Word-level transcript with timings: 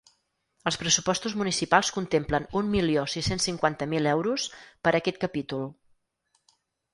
Els 0.69 0.77
pressupostos 0.83 1.35
municipals 1.41 1.91
contemplen 1.97 2.47
un 2.61 2.71
milió 2.77 3.03
sis-cents 3.17 3.45
cinquanta 3.51 3.89
mil 3.93 4.09
euros 4.15 4.47
per 4.89 4.95
a 4.97 4.97
aquest 5.03 5.21
capítol. 5.27 5.69